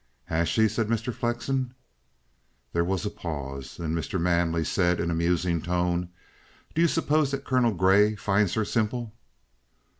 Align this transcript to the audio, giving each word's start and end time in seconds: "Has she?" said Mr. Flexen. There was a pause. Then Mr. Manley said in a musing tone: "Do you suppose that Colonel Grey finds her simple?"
"Has 0.25 0.49
she?" 0.49 0.67
said 0.67 0.87
Mr. 0.87 1.13
Flexen. 1.13 1.75
There 2.73 2.83
was 2.83 3.05
a 3.05 3.11
pause. 3.11 3.77
Then 3.77 3.93
Mr. 3.93 4.19
Manley 4.19 4.63
said 4.65 4.99
in 4.99 5.11
a 5.11 5.13
musing 5.13 5.61
tone: 5.61 6.09
"Do 6.73 6.81
you 6.81 6.87
suppose 6.87 7.29
that 7.29 7.45
Colonel 7.45 7.75
Grey 7.75 8.15
finds 8.15 8.55
her 8.55 8.65
simple?" 8.65 9.13